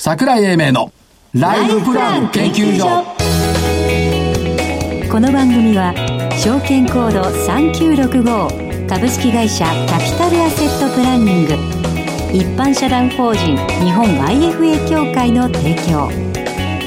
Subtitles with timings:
[0.00, 0.92] 桜井英明の
[1.34, 3.04] ライフプラン研究所。
[5.10, 5.92] この番組は
[6.38, 11.54] 証券コード3965株式会社キャピタルアセットプランニング。
[12.32, 16.08] 一般社団法人日本 IFA 協会の提供。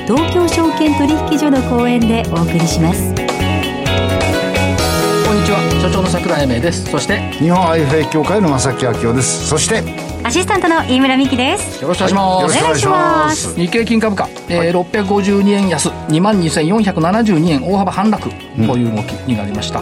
[0.07, 3.09] 東京証券取引所の講演でお送りします。
[3.09, 3.11] こ
[5.33, 5.59] んにちは。
[5.81, 6.89] 所長の桜井英明です。
[6.89, 9.49] そして日本 IFA 協会の正木明夫です。
[9.49, 9.83] そして
[10.23, 11.81] アシスタントの飯村美希です。
[11.81, 13.55] よろしくお願いします、よろしくお願いします。
[13.59, 15.89] 日経金株価、えー652円安。
[15.89, 18.29] 2万2472円大幅反落と
[18.77, 19.81] いう動きになりました、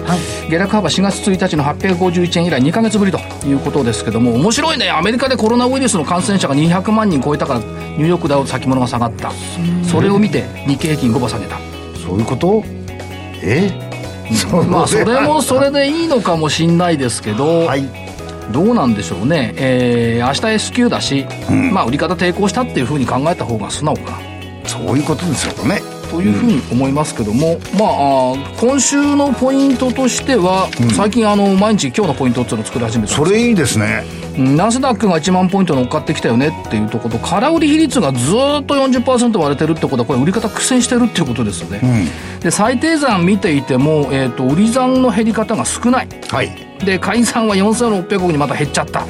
[0.49, 4.89] 下落幅4月1日の851円以来2か月ぶりということですけども面白いね。
[4.89, 9.31] アメリカでコロナウイルスの感染者が200万人超えたからニューヨークダウ先物が下がった。
[9.83, 11.57] それを見て日経平均5番下げた。
[11.95, 12.63] そういうこと？
[13.43, 13.69] え？
[14.69, 18.08] まあそれもそれでいいのかもしんないですけど、はい
[18.51, 21.25] どうなんでしょうね、えー、明日 S q だし、
[21.71, 24.19] まあ売り方抵抗したっていうふうに考えた方が素直かな。
[24.65, 25.81] そういうことですよね。
[26.09, 27.89] というふうに思いますけども、まあ
[28.31, 34.03] あー今週のポイントとしては、最近あの毎日今日のポイントっていうのを作り始めてそれいいですね。
[34.37, 42.07] うんナスダックが1万ポイント乗っかってきたよねっていうところと空売り比率がずーっと40%割れてるってことはこれ売り方苦戦してるっていうことですよね、
[42.39, 46.07] で最低算見ていても、えー、と売り算の減り方が少ない。
[46.29, 49.05] はいで会員さんは4600億にまた減っちゃった、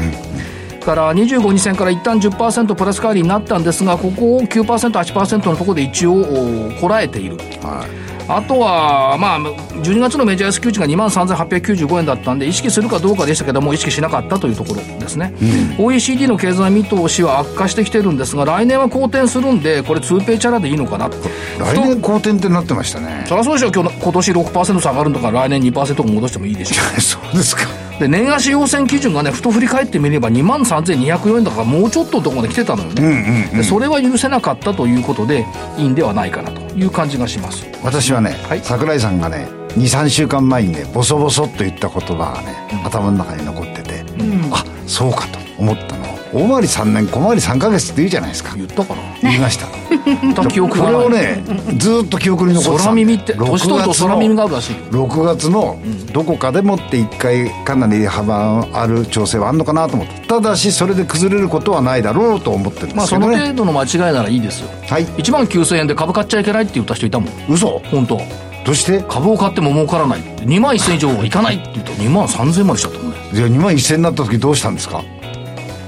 [0.84, 7.38] から25日線から一旦10%プラス返りになったんですがここを 9%8% のところで一応おこらえている。
[7.62, 15.34] はいあとは、まあ、12月のメジャー S q 値が2万3895円だったんで、意識するかどうかでしたけども、意識しなかったというところですね。
[15.80, 21.18] OECD の経済見通しは悪化してきてるんですが、来年は好転するんで、これ、2ペイチャラでいいのかなと。
[21.58, 27.02] 来年好転ってなってましたねそりゃそうでしょう、今日今年6%下がるんだから、来年2%も戻してもいいでしょう。
[27.02, 35.46] そうですかで年足要請基準がねふと振り返ってみれば2万3204円だからもうちょっとのところまで来てたのよね、でそれは許せなかったということで
[35.78, 37.66] いいんではないかなという感じがします。
[37.84, 38.62] 私はね、はい。
[38.62, 44.04] 桜井さんがね23週間前にねボソボソっと言った言葉がね、頭の中に残ってて、
[44.52, 46.10] あそうかと思ったの。
[46.32, 48.56] 大回り3年小回り3ヶ月って言うじゃないですか。
[48.56, 49.02] 言ったかな。
[49.22, 49.66] 言いました。
[49.68, 49.89] ま
[50.36, 51.44] た記憶がこれをね
[51.78, 54.76] ずーっと記憶に残ってた空耳って年取ると空耳があるらしい。
[54.76, 55.80] よ6月の
[56.14, 60.40] どこかでもって1回かなり幅ある調整はあるのかなと思ってた。
[60.42, 64.70] だしそれで崩れることはないだろうと思ってるんでまあそのすけどね、程度の間違いならいいですよ。
[64.88, 65.06] はい。
[65.06, 67.30] 1万9000円で株買っちゃいけないって言った人いたもん。
[67.50, 67.80] 嘘。
[67.92, 68.20] 本当。
[68.66, 69.04] どうして？
[69.08, 70.20] 株を買っても儲からない。
[70.20, 73.18] って2万1000以上はいかないって言うと2万3000円までしちゃったもんね。
[73.34, 75.04] じゃあ2万1000になった時どうしたんですか？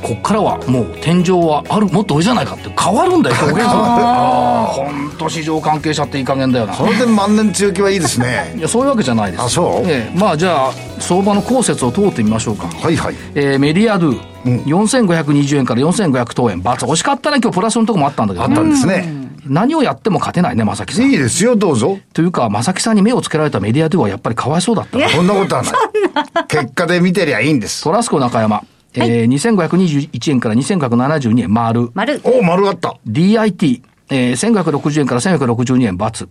[0.01, 3.72] こっからはもう天井はあるもっと上じゃないかって変わるんだよ 表現が。
[3.72, 6.73] ああ本当市場関係者っていい加減だよな。
[6.73, 8.56] その点万年強気はいいですね。
[8.57, 9.44] いやそういうわけじゃないです。
[9.44, 9.88] あそう？
[9.88, 12.67] ええまあじゃあ相場の後節を通ってみましょうか。
[12.81, 13.16] はいはい。
[13.35, 14.19] えーメディアドゥ、
[14.66, 16.61] 4520円から4500等円。
[16.61, 18.53] バツ惜しかったね今日プラスのとこもあったんだけどね。
[18.56, 19.13] あったんですね。
[19.45, 21.06] 何をやっても勝てないね正木さん。
[21.09, 21.97] いいですよどうぞ。
[22.13, 25.09] というか正木さんに目をつけられたメディアドゥはやっぱりかわいそうだったな。
[25.09, 25.34] そんな。
[25.34, 25.73] ことはない
[26.47, 27.84] 結果で見てりゃいいんです。
[27.84, 28.61] トラスコ中山、
[28.94, 36.29] えー2521円から2572円丸丸お丸あった DIT、えー、1560円から1162円×。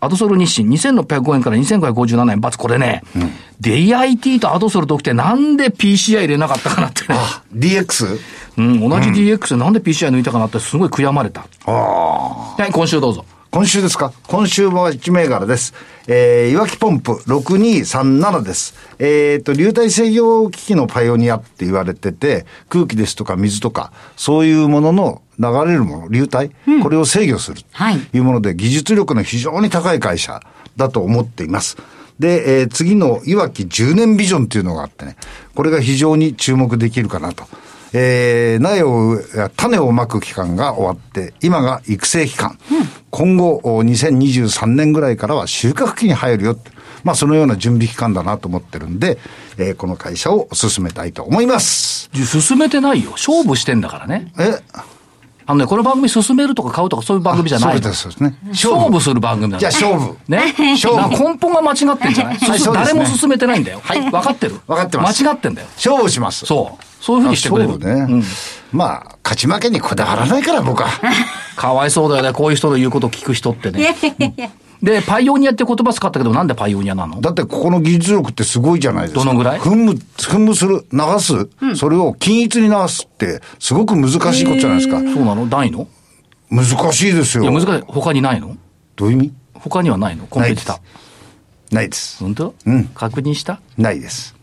[0.00, 2.58] アドソル日清2605円から2557円×。
[2.58, 3.02] これね、
[3.60, 7.18] DIT とアドソルときてなんで PCI 入れなかったかなってね。
[7.54, 8.18] DX?
[8.58, 11.46] うん、同じ DX でなんで PCI 抜いたかなってすごい悔やまれた。
[11.66, 13.24] ああはい、今週どうぞ。
[13.52, 14.14] 今週ですか？
[14.28, 15.74] 今週も1銘柄です。
[16.06, 18.74] えー、いわきポンプ6237です。
[18.98, 26.50] えーと、流体制御機器のパイオニアって言われてて、空気ですとか水とか、そういうものの流れるもの、流体、
[26.82, 30.40] これを制御するはいというもので、技術力の非常に高い会社
[30.78, 31.76] だと思っています。
[32.18, 35.16] で、えー次のいわき10年ビジョンっていうのがあってね、
[35.54, 37.44] これが非常に注目できるかなと。
[37.92, 39.18] えー、苗を、
[39.56, 42.58] 種をまく期間が終わって、今が育成期間。
[43.10, 46.70] 今後、お2023年ぐらいからは収穫期に入るよって。
[47.04, 49.18] まあ、そのような準備期間だなと思ってるんで、
[49.58, 52.08] えーこの会社を進めたいと思います。
[52.14, 53.12] 進めてないよ。
[53.12, 54.32] 勝負してんだからね。
[54.38, 54.54] え
[55.52, 57.92] あのね、この番組進めるとか買うとかそういう番組じゃないの。
[57.92, 58.34] そうです、ね。
[58.48, 59.58] 勝負する番組なの。
[59.58, 60.16] じゃあ勝負。
[60.26, 60.54] ね。
[60.72, 63.80] 勝負根本が間違ってんじゃない、はい誰も進めてないんだよ。
[63.84, 64.00] はい。
[64.00, 64.54] 分かってる？
[64.66, 65.68] 分かってます間違ってんだよ。
[65.74, 66.46] 勝負します。
[66.46, 66.84] そう。
[67.04, 67.78] そういうふうにしてくれる。
[67.78, 68.24] 勝負ね。
[68.72, 70.88] まあ、勝ち負けにこだわらないから、僕は。
[71.54, 72.32] かわいそうだよね。
[72.32, 73.94] こういう人の言うことを聞く人ってね。
[74.82, 77.20] で、パイオニアって言葉使ったけど、なんでパイオニアなの？
[77.20, 79.20] だってここの技術力ってすごいじゃないですか。
[79.24, 79.60] どのぐらい？
[79.60, 84.98] 噴霧、噴霧する、流す、それを均一に流すって、すごく難しいことじゃないですか。
[84.98, 85.46] そうなの？
[85.46, 85.86] ないの？
[86.50, 87.44] 難しいですよ。
[87.44, 87.84] いや、難しい。
[87.86, 88.56] 他にないの？
[88.96, 89.32] どういう意味？
[89.54, 90.26] 他にはないの？
[90.26, 91.74] コンペティター。
[91.74, 92.18] ないです。
[92.18, 92.54] 本当？
[92.66, 93.60] うん確認した？
[93.78, 94.34] ないです。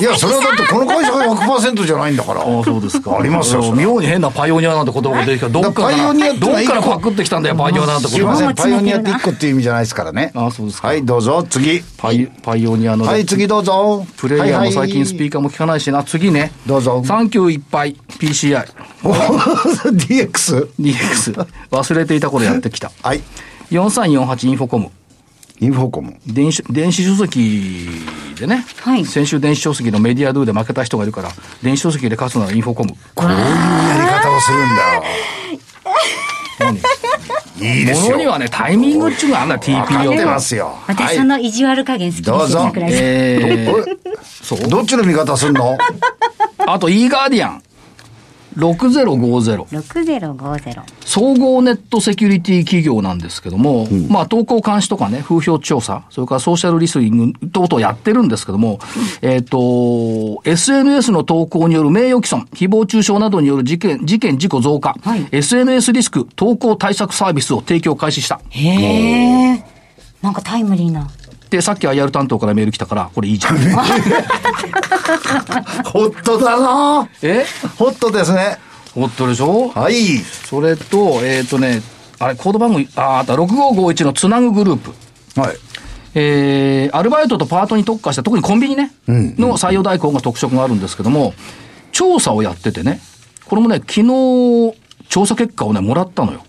[0.00, 2.40] いや、それはだってこの会社が100%じゃないんだから。
[2.40, 3.18] あ あ、そうですか。
[3.18, 3.72] ありますよ。
[3.74, 5.48] 妙に変なパイオニアなんて言葉が出てきた。
[5.48, 8.16] どっから、どっからパクってきたんだよ、パイオニアなんて言葉。
[8.16, 10.32] すいません、パイオニアって1個っていう意味じゃないですからね。
[10.34, 10.88] ああ、そうですか。
[10.88, 11.82] はい、どうぞ、次。
[11.96, 13.04] パイ、パイオニアの。
[13.04, 14.06] はい、次どうぞ。
[14.16, 16.02] プレイヤーも最近スピーカーも聞かないしな。
[16.02, 16.52] 次ね。
[16.66, 17.02] どうぞ。
[17.06, 17.96] サンキューいっぱい。
[18.18, 18.66] PCI。
[19.02, 20.68] DX?DX。
[20.80, 21.46] DX。
[21.70, 22.90] 忘れていた頃やってきた。
[23.02, 23.22] はい。
[23.70, 24.90] 4348インフォコム。
[25.60, 26.16] インフォコム。
[26.26, 27.88] 電子、電子書籍
[28.36, 28.64] でね。
[28.78, 31.30] はい先週電子書籍のメディアドゥで負けた人がいるから、
[31.62, 32.92] 電子書籍で勝つならインフォコム。
[33.14, 35.02] こういうやり方をするんだよ。
[37.58, 38.12] いいですよ。
[38.12, 40.76] ものにはね、タイミングっていうのがあんな TPO 分かってますよ。
[40.86, 43.00] 私その意地悪加減好きですよ、どうぞ桜井さん。
[43.00, 43.86] えー、え
[44.22, 44.60] そう？
[44.68, 45.78] どっちの味方すんの？
[46.58, 47.62] あと、e ガーディアン。
[48.56, 49.64] 6050。
[49.64, 50.82] 6050。
[51.16, 58.80] 総合ネットセキュリティ企業なんですけども、まあ、投稿監視とかね、風評調査、それからソーシャルリスニング等々やってるんですけども、
[59.22, 68.38] えっ、と、SNS の投稿による名誉毀損、誹謗中傷などによる事件、事件事故増加、はい SNS リスク投稿対策サービスを提供開始した。
[68.50, 68.68] へ
[69.54, 69.64] え。
[70.20, 71.08] なんかタイムリーな。
[71.48, 73.56] で、さっき IR 担当からメール来たから、これいいじゃん。
[73.56, 73.60] ホ
[76.08, 77.46] ットだなえ？
[77.78, 78.58] ホットですね。
[78.96, 79.68] おっとでしょ？
[79.68, 80.18] はい。
[80.18, 81.82] それと、えっ、とね、
[82.18, 85.40] あれ、コード番号、ああった、6551のつなぐグループ。
[85.40, 85.56] はい。
[86.14, 91.34] えー、アルバイトとパートに特化した、特にコンビニね、の採用代行が特色があるんですけども、
[91.92, 93.00] 調査をやっててね、
[93.44, 94.74] これもね、昨日、
[95.10, 96.42] 調査結果をね、もらったのよ。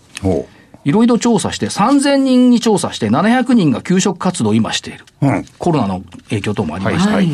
[0.84, 5.04] いろいろ調査して、3000人に調査して、700人が休職活動を今している。
[5.20, 7.12] うんコロナの影響等もありまして。
[7.12, 7.28] はい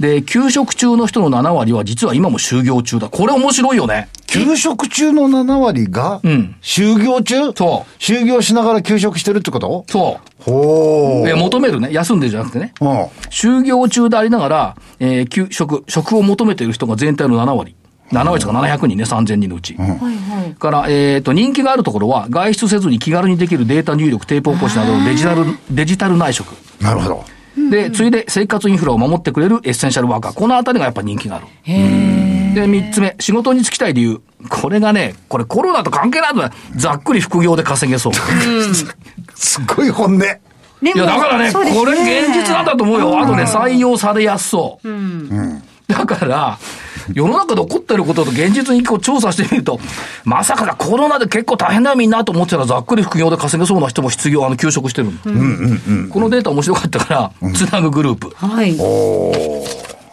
[0.00, 3.08] で、休職中の人の7割は実は今も就業中だ。
[3.08, 4.08] これ面白いよね。
[4.44, 7.52] 休職中の7割が、うん就業中？
[7.52, 9.84] そう就業しながら休職してるってこと？
[9.88, 10.42] そう。
[10.42, 11.28] ほう。
[11.28, 11.92] え求めるね。
[11.92, 12.72] 休んでるじゃなくてね。
[12.80, 12.88] うん。
[13.30, 17.76] 就業中でありながら、えー休職、職を求めている人が全体の7割。
[18.12, 19.74] 7割とか700人ね、3000人のうち。
[19.74, 20.54] はいはい。
[20.54, 26.52] から、えっ、と、人気があるところは、外出せずに気軽にできるデータ入力、テープ起こしなどのデジタル、デジタル内職。
[26.80, 27.24] なるほど。
[27.70, 30.34] で、次いで生活インフラを守ってくれるエッセンシャルワーカー。
[30.34, 31.46] このあたりがやっぱ人気がある。
[32.56, 34.20] で、三つ目、仕事に就きたい理由。
[34.48, 38.12] これがね、これコロナと関係ないのは、ざっくり副業で稼げそう。
[39.34, 40.22] すごい本音。
[40.22, 43.20] いや、だからね、そうですこれ現実なんだと思うよ。
[43.20, 44.88] あとね、採用されやすそう。
[45.86, 46.58] だから、
[47.12, 49.78] 世の中で起こってることと現実にこう調査してみると、
[50.24, 56.10] まさかだ、コロナで結構大変だよみんなと思ってたら、ざっくり副業で稼げそうな人も失業、あの、休職してるの。
[56.10, 58.30] このデータ面白かったから、つなぐグループ。
[58.34, 58.76] はい。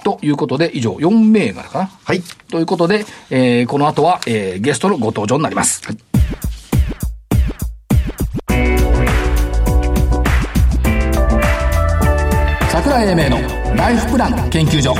[0.03, 1.91] ということで、以上、4銘柄かな。
[2.03, 2.21] はい。
[2.51, 5.81] ということで、えーこの後は、えーゲストのご登場になります。
[5.85, 5.97] はい
[12.71, 14.93] 桜井英明のライフプラン研究所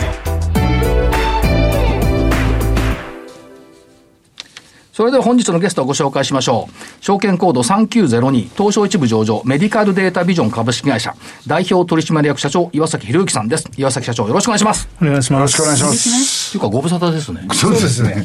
[4.94, 7.04] それでは本日のゲストをご紹介しましょう。
[7.04, 11.16] 証券コード3902東証一部上場メディカルデータビジョン株式会社
[11.48, 13.66] 代表取締役社長岩崎博之さんです。
[13.76, 14.88] 岩崎社長よろしくお願いします。
[15.02, 15.40] お願いします。
[15.40, 16.52] よろしくお願いします。
[16.52, 17.48] というかご無沙汰ですね。
[17.54, 18.24] そうですね。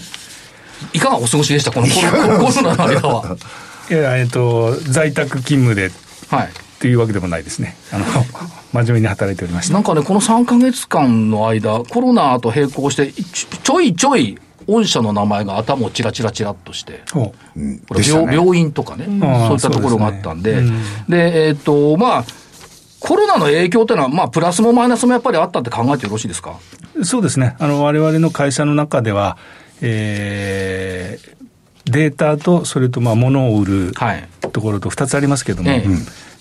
[0.92, 1.72] いかがお過ごしでした？
[1.72, 3.36] このコロナの間は。
[3.90, 5.90] いや、えっと、在宅勤務で
[6.28, 6.48] はい。
[6.48, 6.50] っ
[6.80, 7.76] ていうわけでもないですね。
[7.92, 8.04] あの、
[8.74, 9.74] 真面目に働いておりました。
[9.74, 14.38] なんかね、この3ヶ月間の間、コロナと並行して、ちちょいちょい、
[14.68, 17.02] 御社の名前が頭をチラチラチラっとして、
[18.26, 18.36] ね。
[18.36, 20.70] 病院とかね、ああそういったところがあったんで、そう
[21.08, 22.24] ででえっ、と、まあ、
[23.00, 26.58] コロナの影響っていうのは、まあ、プラスもマイナスもやっぱりあったって考えてよろしいですか？
[27.02, 27.56] そうですね。
[27.58, 29.38] あの、我々の会社の中では、
[29.80, 31.38] えー
[31.90, 34.28] データと、それと、まあ、物を売るはい。
[34.52, 35.70] ところと2つありますけども、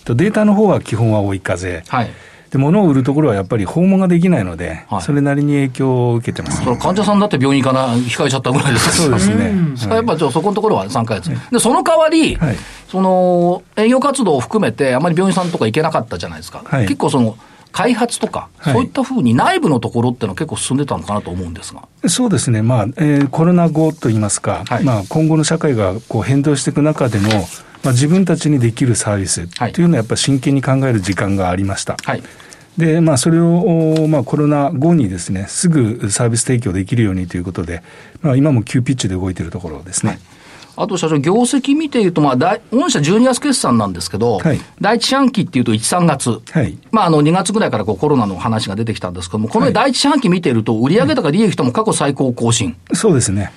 [0.03, 1.83] とデータの方は基本は追い風。
[1.87, 2.09] はい。
[2.51, 6.63] で、物を売るところはやっぱり訪問ができないので、はいそれなりに影響を受けてます。
[6.63, 9.53] その患者さんだって病院行かな、控えちゃったぐらいですそうですね。
[9.89, 11.29] やっぱじゃあそこのところは3ヶ月。
[11.51, 12.55] で、その代わり、はい
[12.89, 16.63] その、営業活動を含めて、あまり病院さんとか行けなかったじゃないですか。
[16.65, 17.37] はい結構その、
[17.73, 21.87] 開発とか、はいそういったふうに内部のところっていうのは結構進んでたのかなと思うんですが。
[22.07, 27.29] そうですね、まあえーコロナ後といいますか、はいまあ、今後の社会がこう変動していく中での、
[27.83, 31.97] まあ、自分たちにできるサービスはいというのは、やっぱり真剣に考える時間がありました。
[32.03, 32.23] はい。
[32.77, 37.81] で、まあ、それを、おまあ、コロナ後にですね、すぐサービス提供できるようにということで、
[38.21, 40.19] まあ、今も急ピッチで動いているところですね。
[40.79, 46.39] あと社長、業績見ていると、まあ、大御社12月決算なんですけど、はい第一四半期っていうと1、3月。
[46.51, 46.77] はい。
[46.91, 52.75] まあ、あの、2月ぐらいからこうコロナの話が出てきたんですけども、この第一四半期見ていると、売上高利益とも過去最高更新。
[52.93, 53.51] そうですね。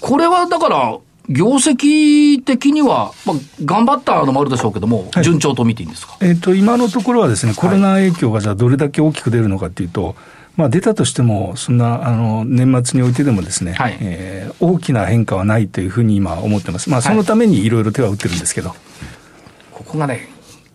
[0.00, 0.98] これはだから、
[1.28, 6.16] 業績的には、まあ、頑張ったのもあるでしょうけども、はい順調と見ていいんですか？
[6.20, 10.16] えっ、と、今のところはですね、コロナ影響がじゃあどれだけ大きく出るのかっていうと、
[10.56, 16.90] まあ、出たとしても、そんなあの年末においてでもですね、はいえー大きな変化はないというふうに今思ってます。
[16.90, 18.74] まあ、そのためにいろいろ手は打ってるんですけど。
[19.72, 20.28] ここがね、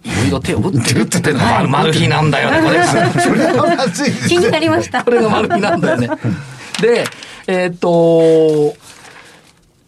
[0.03, 2.83] いろいろ手を打ってるって言ってるのがマル秘なんだよね、これ。
[3.21, 5.11] それはまずいです気になりましたこ。
[5.11, 6.09] れがマル秘なんだよね。
[6.81, 7.03] で、
[7.47, 8.75] えーっと、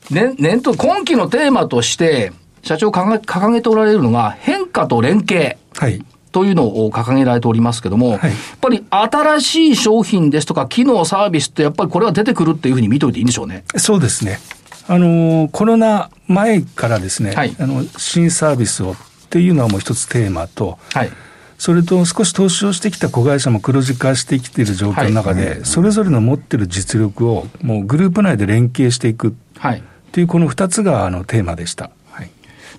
[0.09, 2.31] ね、年と、今期のテーマとして、
[2.63, 5.57] 社長掲げ掲げておられるのが、変化と連携。
[5.77, 6.03] はい。
[6.31, 13.63] というのを掲げられておりますけども、はいやっぱり新しい商品ですとか、機能、サービスって、やっぱりこれは出てくるっていうふうに見といていいんでしょうね。
[13.77, 14.39] そうですね。
[14.87, 18.95] あの、コロナ前からですね、はいあの、新サービスをっ
[19.29, 21.11] ていうのはもう一つテーマと、はい。
[21.57, 29.83] それと少し投資をしてきた子会社も黒字化してきている状況の中で、それぞれの持ってる実力をもうグループ内で連携していくはい。
[30.09, 31.91] っていうこの二つがあのテーマでした。
[32.09, 32.29] はい。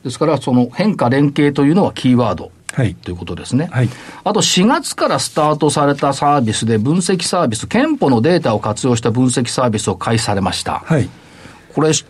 [0.04, 2.50] ですから、その変化、連携というのはキーワード。
[2.72, 2.94] はい。
[2.94, 3.68] ということですね。
[3.70, 3.88] はい
[4.22, 10.80] あと4月からスタートされたサービスで分析サービス、憲法のデータを活用した分析サービスを開始されました。
[10.80, 11.08] はい。
[11.74, 12.04] これ、し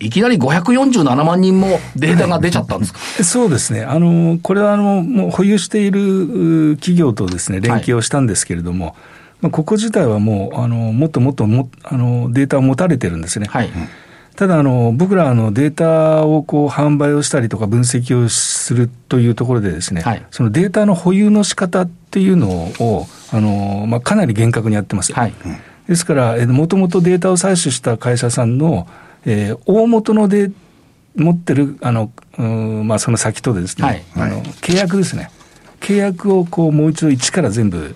[0.00, 3.84] いきなり547万人もデータが出ちゃったんですか、そうですね。
[3.84, 8.96] あの、これはあの、もう保有しているう企業とですね、連携をしたんですけれども、
[9.40, 13.48] まあ、ここ自体はもう、あの、もっともっとも、あの、データを持たれてるんですね。
[13.50, 13.70] はい。
[14.36, 25.12] ただあの、僕らあのデータをこう販売をしたりとか分析をするというところでですね、はいそのデータの保有の仕方っていうのを、あのまあ、かなり厳格にやってます。
[25.12, 25.34] はい。
[25.86, 28.86] ですから、もともとデータを採取した会社さんの、
[29.26, 30.50] えー大元ので
[31.14, 35.30] 持ってるあの、うんまあ、その先とですね、はいあの契約ですね、
[35.80, 37.94] 契約をこうもう一度一から全部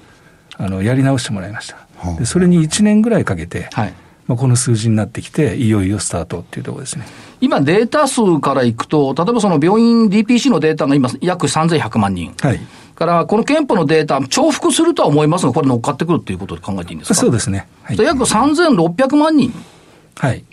[0.58, 1.78] あのやり直してもらいました。
[2.18, 3.94] でそれに1年ぐらいかけて、はい。
[4.26, 7.06] まあ、この数字になってきて、いよいよスタートっていうところですね。
[7.40, 12.34] 今、データ数からいくと、例えばその病院 DPC のデータが今、約3100万人。
[12.40, 12.60] はい。
[12.94, 17.14] から、この憲法のデータ、重複するとは思いますが、これ乗っかってくるっていうことで考えていいんですか？
[17.14, 17.68] そうですね。
[17.82, 17.98] はい。
[17.98, 19.52] 約3600万人。
[20.16, 20.44] はい。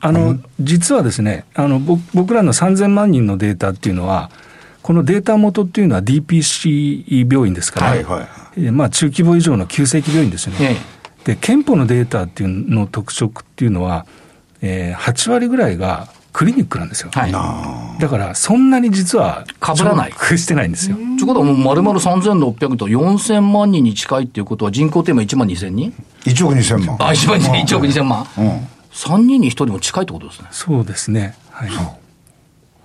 [0.00, 4.30] あの、実はですね、あの、僕僕らの3000万人のデータっていうのは、
[4.82, 10.76] このデータ元っていうのは DPC 病院ですから、はいはいえーまあ、中規模以上の急性期病院ですよね。
[10.76, 10.97] え
[11.28, 14.06] で、憲法のデータっていうの特色っていうのは、
[14.62, 17.10] えー8割ぐらいがクリニックなんですよ。
[17.12, 18.00] はい。
[18.00, 20.96] だから、そんなに実は、被らないしてないんですよ。
[20.96, 25.92] ということはもう丸々3600と4000万人に近いっていうことは人口って今1万2000人
[26.24, 26.96] ？1億2000万。
[26.98, 28.26] あ、1万2000、1億2000万。
[28.38, 28.48] うん。
[28.92, 30.48] 3人に1人も近いってことですね。
[30.50, 31.34] そうですね。
[31.50, 31.70] はい。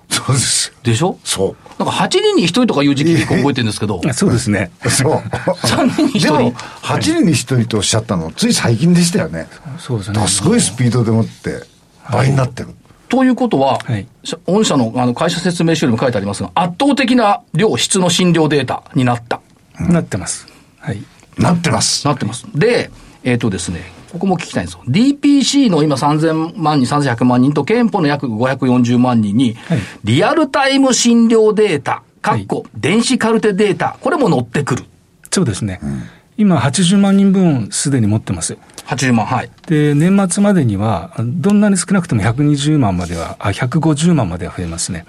[0.09, 0.73] そうですよ。
[0.83, 1.17] でしょ？
[1.23, 4.71] そなんか8人に1人とかいう時期結構覚えてるんですけど、 そうですね。
[4.85, 4.89] う。
[4.89, 5.11] そう。
[5.65, 6.37] 3人に1人？
[6.37, 6.51] でも、。
[6.53, 9.47] 8人に1人とおっしゃったの、つい最近でしたよね。
[9.79, 10.27] そうですね。
[10.27, 11.63] すごいスピードでもって、
[12.11, 12.69] 倍になってる。
[13.09, 19.39] ということは、はい社御社のあの会社説明書にも書いてありますが、圧倒的な量、質の診療データになった。
[19.79, 20.47] なってます。
[20.79, 21.03] はい。
[21.37, 22.05] なってます。
[22.07, 22.45] なってます。
[22.55, 22.91] で、
[23.23, 23.81] えっ、とですね、
[24.13, 24.83] ここも聞きたいんですよ。
[24.87, 34.83] DPC の今3000万人、3100万人と、憲法の約540万人に、はいリアルタイム診療データ、かっこ、電子カルテデータ、これも載ってくる。
[35.31, 35.79] そうですね。
[36.37, 38.55] 今、80万人分すでに持ってます。
[38.85, 39.49] 80万、はい。
[39.65, 45.05] で、年末までには、どんなに少なくとも120万までは、あ、150万までは増えますね。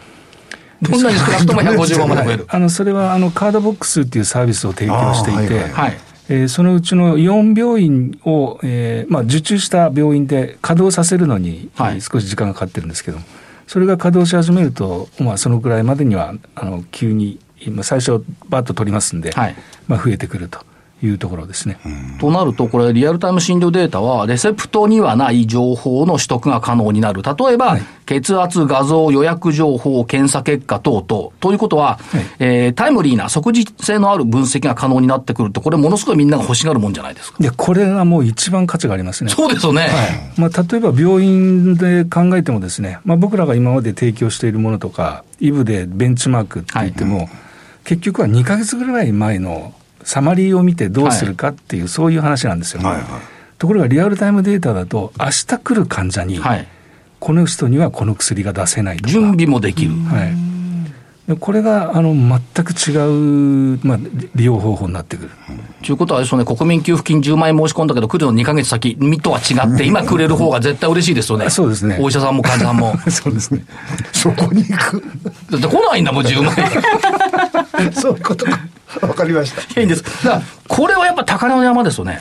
[0.81, 2.47] どんなに少なくとも150万まで増える。
[2.49, 5.99] あの、それは、あの、カードボックスっていうサービスを提供していて、はい。
[6.29, 11.95] えーそのうちの4病院を、えーまあ、受注した病院で稼働させるのに、はい。
[11.95, 13.25] えー少し時間がかかってるんですけども、
[13.67, 19.55] それが稼働し始めると、まあ、そのぐらいまでには、あの、急に、今最初、バッと取りますんで、はい。
[19.89, 20.61] まあ、増えてくると
[21.07, 21.79] いうところですね。
[22.19, 27.23] となると、これ、リアルタイム診療データは、レセプトにはない情報の取得が可能になる。
[27.23, 31.31] 例えば、はい血圧、画像、予約情報、検査結果等々。
[31.41, 37.39] ということは、はいえータイムリーな即時性のある分析が可能になってくると、これ、ものすごいみんなが欲しがるもんじゃないですか。
[37.43, 39.31] で、これがもう一番価値がありますね。
[39.31, 39.89] そうですよね。
[40.37, 47.29] まあ、例えば病院で考えてもですね、まあ、僕らが今まで提供しているものとか、イブでベンチマークって言っても、
[47.85, 49.73] 結局は2ヶ月ぐらい前の
[50.05, 52.83] サマリーを見てどうするかっていう、そういう話なんですよ。
[52.83, 53.05] はいはい。
[53.59, 56.69] ところがリアルタイムデータだと、明日来る患者に、はい。
[57.21, 59.11] この人にはこの薬が出せないとか。
[59.11, 59.93] 準備もできる。
[59.93, 60.55] はい
[61.27, 63.99] でこれがあの全く違う、まあ、
[64.35, 65.31] 利用方法になってくる。
[65.83, 71.49] ということはあれですよね、国民給付金10万円申し込んだけど、来るの2ヶ月先、みとは違って、 今くれる方が絶対嬉しいですよね。
[71.49, 72.95] そうですねお医者さんも患者さんも。
[73.09, 73.65] そうですね。
[74.13, 75.03] そこに行く。
[75.51, 76.55] だって来ないんだもん、10万
[77.79, 77.93] 円。
[77.93, 78.61] そういうことか。
[79.03, 79.63] わかりました。
[79.63, 80.03] いやいいんです。
[80.25, 82.21] だから、これはやっぱ宝の山ですよね。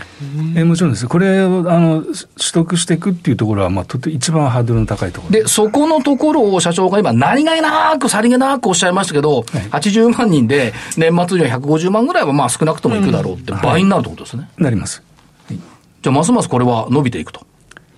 [0.55, 1.07] えもちろんです。
[1.07, 2.15] これをあの取
[2.53, 5.39] 得していくっていうところは、まあ、とて一番ハードルの高いところ。
[5.39, 14.49] で、そこのところを社長が今、何気なく、さりげなくおっしゃいましたけど、80万人で、年末には150万ぐらいはまあ少なくともいくだろうって、倍になるってことですね。
[14.57, 15.03] なります。
[15.49, 17.45] じゃあ、ますますこれは伸びていくと。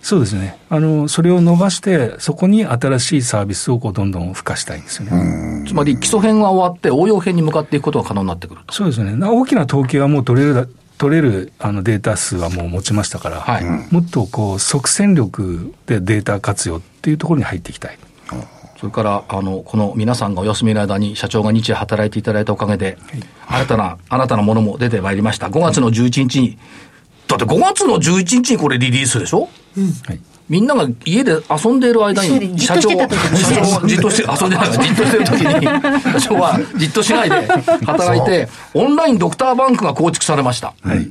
[0.05, 0.55] そうですね。
[0.69, 5.65] あの、それを伸ばして、そこに新しいサービスをこうどんどん付加したいんですよね。
[5.67, 8.71] つまり基礎編が終わって応用編に向かっていくことが可能になってくると。
[8.71, 9.17] そうですね。
[9.25, 10.69] 大きな統計はもう取れる
[10.99, 17.97] 取れるあのデータ数はもう持ちましたから、はい、もっとこう即戦力でデータ活用っていうところに入っていきたい。
[18.79, 26.59] それからあのこの皆さんがお休みの間に社長が日夜働いていただいたおかげで、はい、新たな新たなものも出てまいりました5月の11日に
[27.27, 29.47] だって5月の11日にこれリリースでしょ、うん、
[30.07, 33.07] はいみんなが家で遊んでいる間に、社長、社
[33.81, 35.65] 長 じっとして、遊んでないじっとしてる時に、
[36.21, 37.47] 社長はじっとしないで
[37.83, 40.73] 働いて、オンラインドクターバンクが構築されました。
[40.83, 41.09] はい。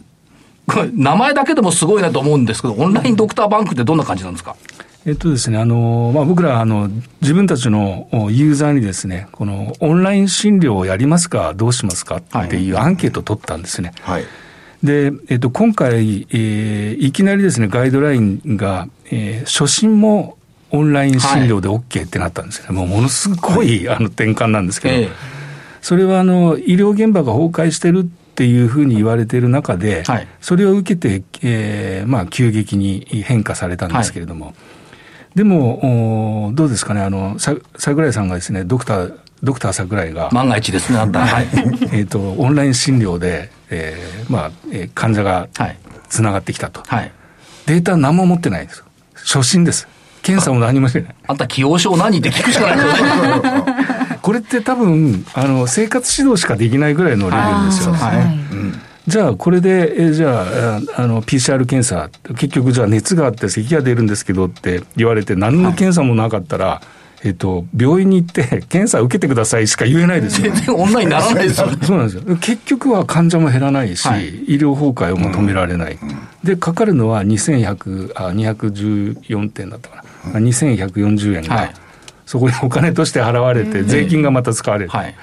[0.69, 4.55] これ、名前だけでもすごいなと思うんですけど、オンラインドクターバンクってどんな感じなんですか？
[5.05, 6.89] えっとですね、あの、まあ、僕ら、あの、
[7.21, 13.91] 自分たちのユーザーにですね、このオンライン診療をやりますか、どうしますかっていうアンケートを取ったんですね。
[14.03, 14.25] はい。
[14.85, 20.37] で、えっと、今回、えー、いきなりですね、ガイドラインが、えー、初診も
[20.71, 22.79] オンライン診療で OK ってなったんですよね。
[22.79, 25.11] はい、もうものすごい、あの転換なんですけど、えー、
[25.81, 34.55] それはあの医療現場が崩壊してるっていうふうに言われている中で、はい、それを受けて、えーまあ、急激に変化されたんですけれども、はい、
[35.35, 40.31] でも、どうですかね、あの桜井さんがですね、ドクター、ドクター桜井が。
[40.33, 41.27] 万が一ですね、あんた。
[41.27, 41.49] はい。
[41.93, 45.49] えっと、オンライン診療で、えー、まあ、えー、患者が
[46.09, 46.83] つながってきたと。
[46.87, 47.13] はい。
[47.67, 48.85] データ何も持ってないです。
[49.15, 49.89] 初診です。
[50.23, 51.15] 検査も何もしてない。
[51.27, 52.87] あんた、起用症何って聞くしかない
[54.23, 57.99] これって多分、あの、生活指導しかできないぐらいのレベルですよね。
[57.99, 60.47] はい、うんじゃあ、これで、えじゃ
[60.97, 70.53] あ、あの、PCR 検査、結局、じゃあ、熱があって、咳が出るんですけどって言われて、何の検査もなかったら、はいえっと、病院に行って 検査受けてくださいしか言えないですよ。
[70.53, 72.37] 全然オンラインにならないですよ、ね、 そうなんですよ。
[72.37, 75.99] 結局は患者も減らないし、はい、医療崩壊を求められない。
[76.01, 80.39] うん、で、かかるのは2100、あ、214点だったかな。
[80.39, 81.75] うん、2140円が、はい、
[82.27, 84.91] そこにお金として払われて、税金がまた使われる。
[84.91, 85.15] はい、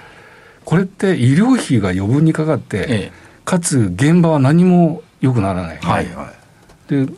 [0.66, 3.12] これって医療費が余分にかかって、ええ、
[3.46, 5.78] かつ現場は何も良くならない。
[5.78, 6.34] はいは
[6.90, 7.14] い、で、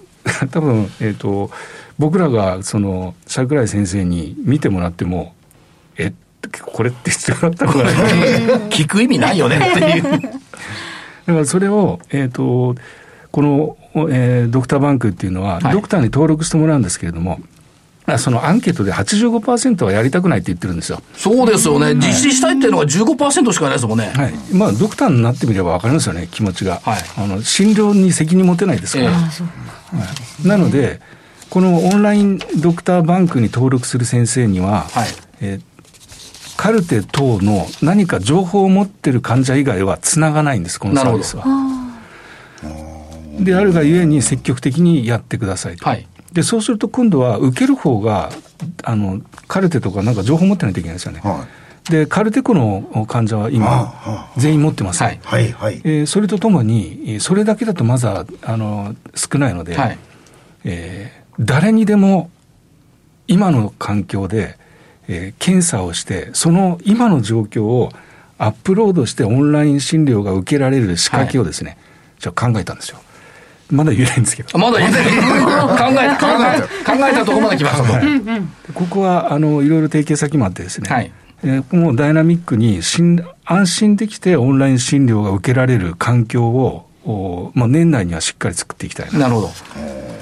[0.52, 1.52] 多分、えっ、ー、と、
[2.00, 5.36] 僕らがその桜井先生に見てもらっても
[5.98, 6.12] え
[6.62, 7.90] これって必要だったのかな？
[8.70, 9.58] 聞く意味ないよね。
[9.58, 10.04] っていう。
[10.04, 12.76] だからそれを、えーと、
[13.32, 13.78] この、
[14.10, 17.40] えー、ドクターバンクっていうのは、はい、ドクターに登録してもらうんですけれども
[18.18, 21.02] そのアンケートで85%はやりたくないって言ってるんですよ。
[21.16, 21.96] そうですよね。
[21.96, 24.12] 実施したいっていうのが15%しかないですもんね。
[24.14, 24.34] はい。
[24.52, 26.82] まあ、ドクターになってみれば分かりますよね、気持ちが。
[26.84, 27.04] はい。
[27.18, 29.10] あの、診療に責任持てないですから。
[29.10, 29.28] えー、は
[30.46, 31.00] い、なので、
[31.50, 35.08] このオンラインドクターバンクに登録する先生には、はい
[35.40, 41.46] えー、カルテ等の何か情報を持ってる患者以外はつながないんです、このサービスは。
[43.40, 45.86] であるがゆえに積極的にやってくださいと。
[45.88, 48.32] はい、でそうすると今度は受ける方が
[48.84, 51.20] あのカルテとかなんか情報持ってないといけないですよね。
[51.24, 51.46] は
[51.88, 55.52] い、でカルテコの患者は今、全員持ってます、はいはい。
[55.52, 59.98] はいえー、それとともに、それだけだとまずはあの少ないので、はい。
[60.66, 62.32] えー、誰にでも
[63.28, 64.58] 今の環境で、
[65.08, 67.92] えー、検査をして、その今の状況を
[68.40, 71.80] アップロードしてオンライン診療が受けられる仕掛けをですね、はい、
[72.22, 72.98] じゃ考えたんですよ。
[73.74, 74.58] まだ言えないんですけど。
[74.58, 75.04] まだ言えない。
[75.04, 81.12] 考えた、考えた、考えたところまで来ました、はい、ここは、あの、いろいろ提携先もあってですね、はい、
[81.44, 82.82] えー、もうダイナミックに
[83.46, 86.93] 安心できてオンライン診療が受けられる環境を、お
[87.54, 89.50] まあ、年内にはしっかり作っていきたいなるほど。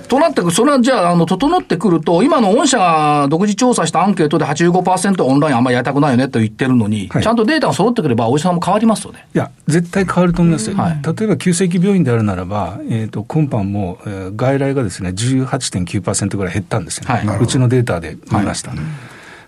[0.08, 9.26] となって、それはじゃあ、あの、整ってくると、今の御社が独自調査したアンケートで85%オンラインあんまりやりたくないよねと言ってるのに、はい、ちゃんとデータが揃ってくれば、お医者さんも変わりますよね。
[9.34, 10.76] いや、絶対変わると思いますよ。
[10.76, 18.72] はい、例えば、急性期病院であるならば、えっ、ー、と、今般も、えー、外来がですね、18.9%ぐらい減ったんですよ、ね、はい、うちのデータで見ました。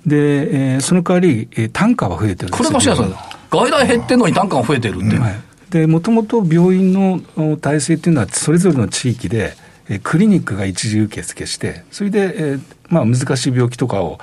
[0.06, 3.06] で、えー、その代わり、えー、単価は増えてるんですこれがしやすい。
[3.50, 5.53] 外来減ってるのに単価が増えてるって。
[5.74, 7.20] で、もともと病院の
[7.58, 9.56] 体制っていうのは、それぞれの地域で、
[10.04, 14.20] クリニックが一時受付して、それで、えーまあ、難しい病気とかを、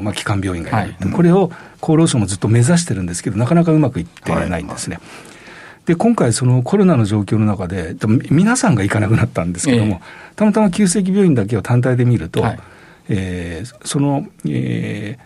[0.00, 1.50] まあ、基幹病院がやる、はい、これを
[1.82, 4.96] 厚労省もずっと目指してるんですけど、なかなかうまくいってないんですね。
[4.96, 5.04] はい
[5.88, 7.96] で今回、そのコロナの状況の中で、
[8.28, 12.58] 皆さんが行かなくなったんですけども、えー、たまたま急性期病院だけを単体で見ると、はい、
[13.08, 15.16] えー、その、え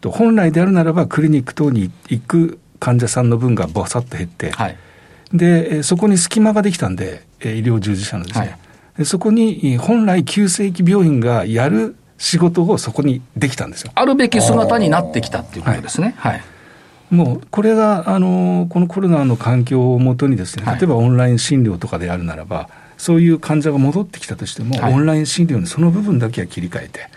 [0.00, 4.76] ー、本来であるならば、クリニック等に行く患者さんの分がぼさっと減って、はい、
[5.32, 8.58] でそこに隙間ができたんで、医療従事者のですね、
[9.04, 13.92] そこに本来急性期病院がやる仕事をそこにできたんですよ。
[13.94, 16.14] あるべき姿になってきたっていうことですね。
[16.16, 16.42] はい、はい。
[17.14, 22.68] もうこれがあのこのコロナの環境をもとにですね、例えばオンライン診療とかであるならば、
[22.98, 27.08] そういう患者が戻ってきたとしても、はい、オンライン診療にその部分だけは切り替えて、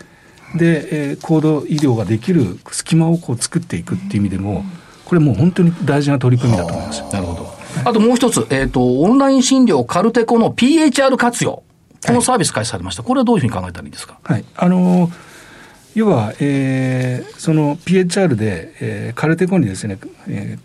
[0.56, 4.64] で、えー、高度医療ができる隙間をこう作っていくっていう意味でも、
[5.06, 7.02] これもう本当に大事な取り組みだと思います。
[7.12, 7.56] なるほど。
[7.84, 11.62] あともう一つ、えっ、ー、と、オンライン診療カルテコの PHR 活用。
[12.06, 13.02] このサービス開始されました。
[13.02, 14.18] これはどういうふうに考えたらいいですか？
[14.22, 14.44] はい。
[14.56, 15.12] あのー、
[15.94, 20.60] 要は、えー、その PHR で、えー、カルテコにですね、えー、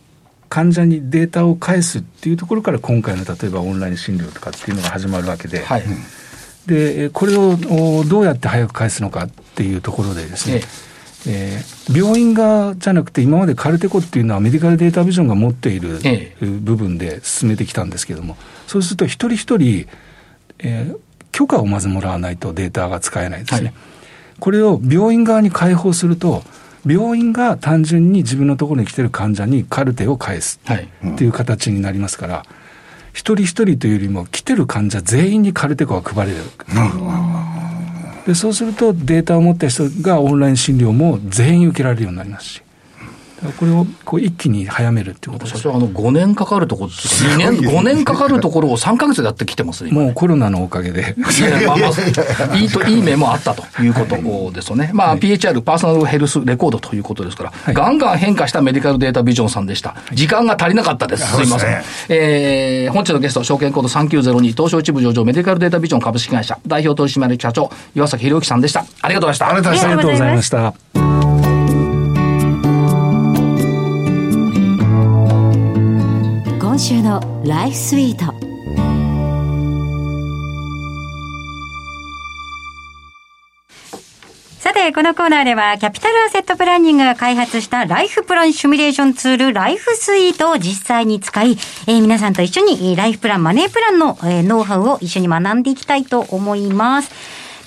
[0.50, 5.84] 患者にデータを返すっていうところから今回の例えばオンライン診療とかっていうのが始まるわけで、はい、
[6.66, 7.56] でこれを
[8.04, 16.00] どうやって早く返すのかっていうところでですね、ええー、病院側じゃなくて今までカルテコっていうのはメディカルデータビジョンが持っている
[16.40, 19.88] 部分で進めてきたんですけれども、そうすると一人一人、
[20.60, 20.98] えー、
[21.32, 23.68] 許可をまずもらわないとデータが使えないですね。
[23.68, 23.74] はい、
[24.40, 26.44] これを病院側に開放すると
[26.86, 32.46] 病院が単純に自分のところに来てる患者にカルテを返すっていう形になりますから、
[33.14, 36.40] 一人一人というよりも来てる患者全員にカルテコが配れる。
[38.26, 42.62] でそうするとデータを持った人がオンライン診療も全員受けられるようになりますし。
[43.58, 45.58] これをこう一気に早めるってことです。
[45.58, 49.92] 社長、あの、5年かかるところ、2年、5年かかるところを3か月でやってきてますね。
[49.92, 51.16] もうコロナのおかげで。
[51.18, 51.88] まあま
[52.54, 54.92] あ、 いいと、いい面もあったということですよね。
[54.94, 59.96] まあ、PHR、パーソナルヘルスレコードということですから、はい、ガンガン変化したメディカルデータビジョンさんでした。
[60.14, 61.36] 時間が足りなかったです。
[61.36, 61.82] すいません。
[62.10, 68.86] えー、本日のゲスト、証券コード3902、東証一部上場メディカルデータビジョン株式会社、代表取締役社長、岩崎宏之さんでした。
[69.02, 69.86] ありがとうございました。
[69.86, 71.01] ありがとうございました。
[76.82, 78.34] 週のライフスイート
[84.60, 97.12] さて、このコーナーでは、キャピタルアセットプランニングが開発したライフプランシミュレーションツール、ライフスイートを実際に使い、えー、皆さんと一緒にライフプラン、マネープランの、えー、ノウハウを一緒に学んでいきたいと思います。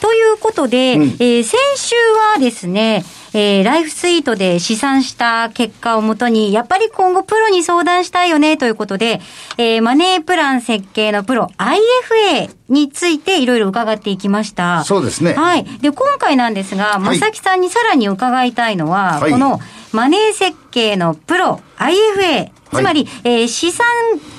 [0.00, 1.94] ということで、うん、えー、先週
[2.34, 3.04] はですね、
[3.36, 9.20] えー、ライフスイートで試算した結果をもとに、やっぱり今後プロに相談したいよねということで、
[9.58, 14.84] えー、マネープラン設計のプロ IFA についていろいろ伺っていきました。
[14.84, 15.34] そうですね。
[15.34, 15.64] はい。
[15.64, 23.86] で、今回なんですが、まさきさんにさらに伺いたいのは、はい、このマネー設計のプロ IFA、つまり、はい、えー、資産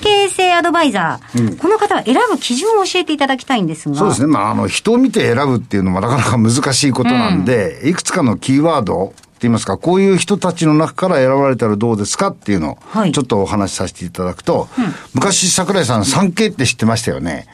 [0.01, 3.95] 形成アドバイザー、うん、この方は選ぶ基準を教えていただきたいんですが。
[3.95, 4.27] そうですね。
[4.27, 17.47] まあ、あの、人を見て選ぶっていうのもなかなか難しいことなんで、うん、いくつかのキーワードって言いますか、こういう人たちの中から選ばれたらどうですかっていうのを、ちょっとお話しさせていただくと、うん、昔桜井さん 3K って知ってましたよね。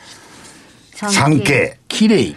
[0.95, 1.77] 3K。
[1.87, 2.35] 綺麗。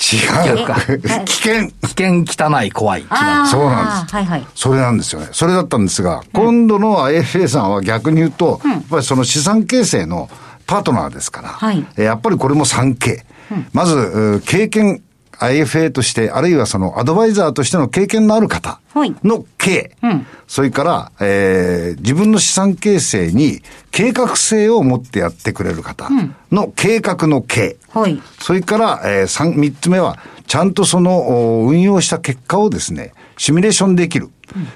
[0.00, 0.16] 違
[0.54, 1.00] う。
[1.24, 1.68] 危険。
[1.68, 3.02] 危険、汚い、怖い。
[3.02, 3.06] 違う。
[3.46, 4.14] そうなんです。
[4.16, 4.46] はいはい。
[4.54, 5.28] それなんですよね。
[5.32, 10.30] それだったんですが、今度の IFA さんは逆に言うと、やっぱりその資産形成の
[10.66, 13.24] パートナーですから、はい、やっぱりこれも 3K。
[13.72, 15.02] まず、経験、
[15.40, 18.78] IFA として、あるいはそのアドバイザーとしての経験のある方
[19.24, 26.08] の K、はいうん、それから、えー、自分の資産形成に計画性を持ってやってくれる方
[26.52, 34.28] の計画の K、はい、それから、えー、三三つ目は、ちゃんとその運用した結果をですね、シミュレーションできる。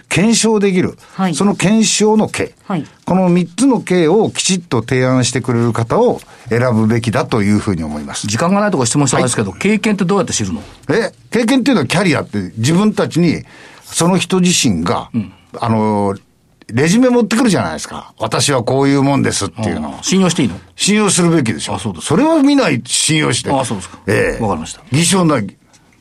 [0.09, 8.27] 検証できる、はい、その検証の経、はい、この3つの経をきちっと提案してくれる方を選ぶべきだというふうに思います。
[8.27, 10.63] 時間がないとこ質問したんですけど、はい、経験ってどうやって知るの？
[10.89, 13.43] え、経験っていうのはキャリアって自分たちに、
[13.83, 16.17] その人自身が、うん、あの、
[16.69, 18.15] レジュメ持ってくるじゃないですか。
[18.19, 20.59] 私はこういうもんですっていうの信用していいの？
[20.77, 21.75] 信用するべきでしょ。
[21.75, 22.07] あ、そうです。
[22.07, 23.51] それは見ない信用して。
[23.51, 23.99] あ、そうですか。
[24.07, 24.81] ええわかりました。
[24.91, 25.47] 偽証ない、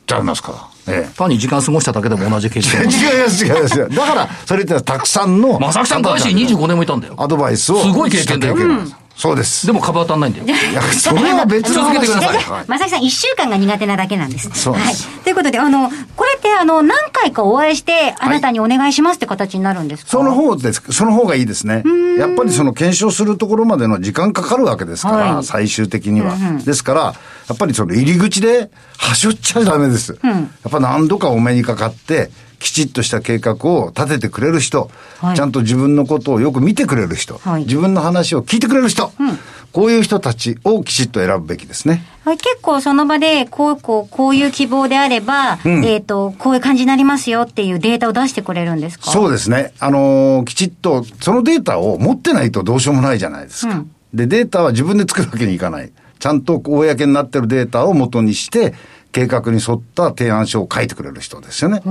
[0.06, 0.73] ちゃいますから。
[0.86, 7.14] ええ、単に時間過ごしただけでも同じ経験 違います違いますだからそれってたくさんの正木さん外資25年もいたんだよ。
[7.18, 9.66] アドバイスをすごい経験だよ、うんそうです。
[9.66, 10.46] でも株当たんないんだよ。
[10.46, 12.64] いや、それは別の話だから。
[12.66, 14.50] まさきさん、一週間が苦手なだけなんです。
[14.54, 14.94] そうはい。
[15.22, 20.82] ということで、あの、これって、あの、何回かお会いして、あなたにお願いしますって形になるんですか、その方です。
[20.90, 21.84] その方がいいですね。
[22.18, 26.34] やっぱりその検証するところまでの時間かかるわけですから、最終的には。
[26.64, 27.00] ですから、
[27.48, 30.18] やっぱりその入り口で、はしょっちゃダメです。
[30.22, 30.30] や
[30.68, 32.30] っぱ何度かお目にかかって、
[32.64, 39.38] きちっとした計画を立ててくれる人、はい、ちゃんと自分のことをよく見てくれる人、はい、自分の話を聞いてくれる人、うん、
[39.70, 42.02] こういう人たちをきちっと選ぶべきですね。
[42.24, 49.10] 結構その場で、こう、こう、こういう希望であれば、うん、えっ、ー、と、こういう感じになりますよっていうデータを出してくれるんですか？
[49.10, 49.74] そうですね。
[49.78, 53.74] あのー、きちっと、そのデータを持ってないとどうしようもないじゃないですか。
[53.74, 55.92] うん、で、データは自分で作るわけにいかない。
[56.18, 58.72] ちゃんと公になってるデータを元にして、
[59.14, 61.82] 計画に沿った提案書を書いてくれる人ですよね。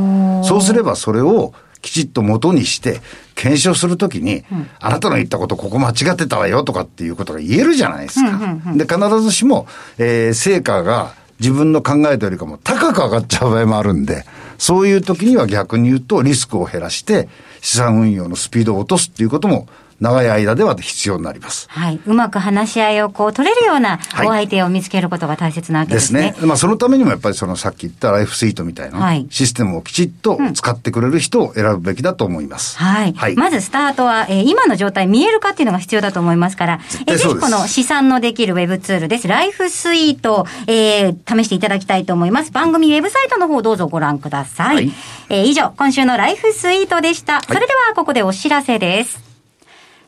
[0.43, 2.99] そうすればそれをきちっと元にして、
[3.33, 8.39] 検証するときに、うん、あなたの言ったことここ間違ってたわよとかっていうことが言えるじゃないですか。
[8.75, 14.25] で、必ずしも、えー、成果が自分の考えたよりかも高く上がっちゃう場合もあるんで、
[14.57, 17.29] そういう時には逆に言うとリスクを減らして、
[17.62, 19.67] 資産運用のスピードを落とすっていうことも
[20.04, 21.68] 長い間では必要になります。
[21.70, 22.00] はい。
[22.06, 26.32] うまく話し合いをこう取れるようなお相手を見つけることが大切なわけですね。
[26.32, 26.48] ですね。
[26.48, 32.78] まあそのためにもやっぱりそのさっき言ったライフスイートみたいなシステムをきちっと使ってくれる人を選ぶべきだと思います。
[32.80, 33.13] うん、はい。
[33.13, 33.36] はい。
[33.36, 39.30] まずスタートは、えー、今の状態見えるかっていうのが必要だと思いますから、えー、ぜひこの資産のできるウェブツールです。
[39.30, 42.52] ライフスイート、えー、試していただきたいと思います。
[42.52, 44.76] 番組ウェブサイトの方どうぞご覧ください。
[44.76, 44.92] はい、
[45.30, 47.42] えー、以上、今週のライフスイートでした。
[47.42, 49.33] それではここでお知らせです。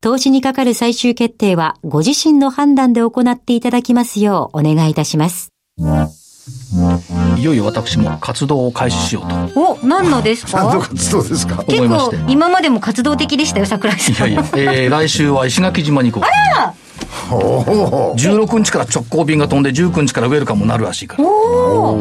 [0.00, 5.52] 投資にかかる最終決定はご自身の判断で行っていただきますようお願いいたします。
[7.36, 9.60] いよいよ私も活動を開始しようと。
[9.72, 10.58] お、何のですか？
[10.64, 11.64] 何の活動ですか？
[11.64, 14.30] 結構今までも活動的でしたよ、桜井さん。
[14.30, 16.28] いやいや、えー、 来週は石垣島に行こう。
[16.28, 16.74] あら
[17.30, 21.24] 16日から直行便が飛んで19日からウェルカムになるらしいから。
[21.28, 21.98] お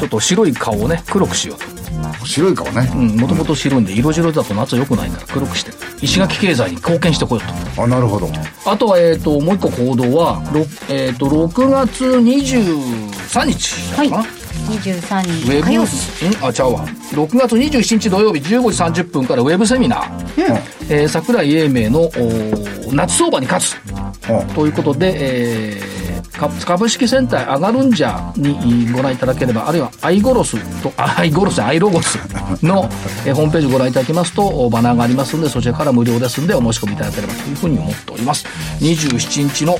[0.00, 1.81] ちょっと白い顔をね、黒くしようと。
[2.24, 2.90] 白い顔ね。
[2.94, 3.16] うん。
[3.16, 5.72] もともと白いんで色白だと夏良くないから黒くして。
[6.00, 7.82] 石垣経済に貢献してこようと。
[7.82, 8.28] あなるほど。
[8.66, 10.42] あとは、えーと、もう一個行動は、
[10.88, 14.08] えーと、6月23日はい。
[14.08, 15.62] 23日。
[15.62, 16.46] 火曜日。
[16.46, 16.86] あちゃうわ。
[16.86, 20.56] 6月27日土曜日15時30分からウェブセミナー、うん。
[20.88, 22.10] えー、桜井英明の
[22.92, 23.76] 夏相場に勝つ、
[24.30, 25.91] うん、ということで、えー
[26.48, 32.18] 株式センター上がるんじゃにご覧いただければ、あるいはアイゴロスと、 アイゴロス、アイロゴス
[32.62, 32.88] の
[33.26, 38.46] えホームページご覧いただきますと、バナーがありますんで、そちらから無料ですんで、お申し込みいただければというふうに思っております。
[38.80, 39.76] 27日の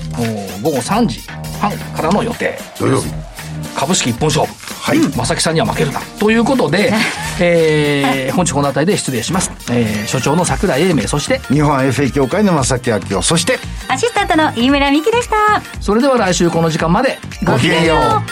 [0.63, 1.21] 午後3時
[1.61, 2.59] 半からの予定。
[2.79, 3.32] 土曜日。
[3.77, 4.53] 株式一本勝負。
[4.83, 4.99] はい。
[4.99, 6.01] 正木さんには負けるな。
[6.19, 6.93] ということで、
[7.41, 9.51] えー、本日この辺りで失礼します。
[9.71, 13.59] えー、所長の桜井英明、そして、日本 FA 協会の正木明夫、そして、
[13.89, 15.63] アシスタントの飯村美希でした。
[15.81, 18.23] それでは来週この時間まで、ごきげんよ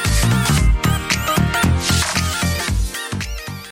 [0.57, 0.60] う。